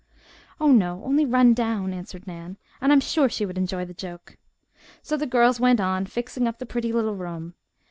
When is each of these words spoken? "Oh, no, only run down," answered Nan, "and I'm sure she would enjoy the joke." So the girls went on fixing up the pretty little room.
"Oh, 0.59 0.71
no, 0.71 1.03
only 1.05 1.27
run 1.27 1.53
down," 1.53 1.93
answered 1.93 2.25
Nan, 2.25 2.57
"and 2.81 2.91
I'm 2.91 3.01
sure 3.01 3.29
she 3.29 3.45
would 3.45 3.55
enjoy 3.59 3.85
the 3.85 3.93
joke." 3.93 4.35
So 5.03 5.15
the 5.15 5.27
girls 5.27 5.59
went 5.59 5.79
on 5.79 6.07
fixing 6.07 6.47
up 6.47 6.57
the 6.57 6.65
pretty 6.65 6.91
little 6.91 7.13
room. 7.15 7.53